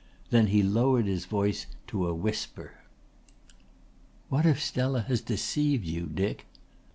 Then 0.31 0.47
he 0.47 0.63
lowered 0.63 1.05
his 1.05 1.25
voice 1.25 1.67
to 1.85 2.07
a 2.07 2.15
whisper. 2.15 2.73
"What 4.29 4.47
if 4.47 4.59
Stella 4.59 5.01
has 5.01 5.21
deceived 5.21 5.85
you, 5.85 6.07
Dick?" 6.07 6.47